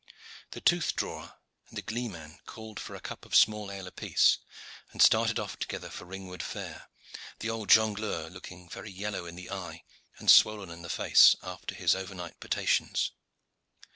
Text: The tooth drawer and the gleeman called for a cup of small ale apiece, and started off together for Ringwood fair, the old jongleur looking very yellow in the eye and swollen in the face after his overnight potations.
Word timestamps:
The 0.49 0.61
tooth 0.61 0.95
drawer 0.95 1.35
and 1.69 1.77
the 1.77 1.83
gleeman 1.83 2.39
called 2.47 2.79
for 2.79 2.95
a 2.95 2.99
cup 2.99 3.23
of 3.23 3.35
small 3.35 3.69
ale 3.69 3.85
apiece, 3.85 4.39
and 4.91 4.99
started 4.99 5.37
off 5.37 5.59
together 5.59 5.91
for 5.91 6.05
Ringwood 6.05 6.41
fair, 6.41 6.89
the 7.37 7.51
old 7.51 7.69
jongleur 7.69 8.27
looking 8.31 8.67
very 8.67 8.89
yellow 8.91 9.27
in 9.27 9.35
the 9.35 9.51
eye 9.51 9.83
and 10.17 10.31
swollen 10.31 10.71
in 10.71 10.81
the 10.81 10.89
face 10.89 11.35
after 11.43 11.75
his 11.75 11.93
overnight 11.93 12.39
potations. 12.39 13.11